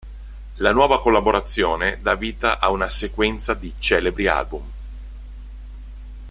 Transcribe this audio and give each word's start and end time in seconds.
La 0.55 0.71
nuova 0.71 0.99
collaborazione 0.99 1.99
dà 2.01 2.15
vita 2.15 2.57
a 2.57 2.69
una 2.71 2.89
sequenza 2.89 3.53
di 3.53 3.71
celebri 3.77 4.25
album. 4.25 4.71